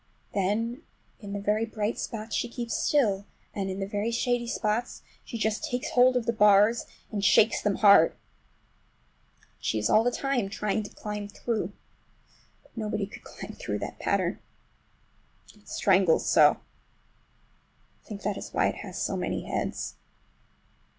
[0.33, 0.81] Then
[1.19, 5.37] in the very bright spots she keeps still, and in the very shady spots she
[5.37, 8.13] just takes hold of the bars and shakes them hard.
[8.13, 8.17] And
[9.63, 11.71] she is all the time trying to climb through.
[12.63, 16.57] But nobody could climb through that pattern—it strangles so;
[18.03, 19.97] I think that is why it has so many heads.